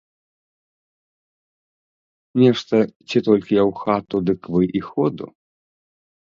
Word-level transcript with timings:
Нешта, 2.45 2.81
ці 3.09 3.23
толькі 3.29 3.61
я 3.61 3.69
ў 3.69 3.79
хату, 3.85 4.15
дык 4.33 4.41
вы 4.59 4.63
і 4.81 4.85
ходу. 4.91 5.25